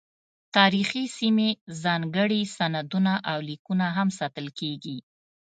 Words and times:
تاریخي 0.55 1.03
سیمې، 1.17 1.49
ځانګړي 1.83 2.41
سندونه 2.57 3.13
او 3.31 3.37
لیکونه 3.49 3.85
هم 3.97 4.07
ساتل 4.19 4.47
کیږي. 4.59 4.97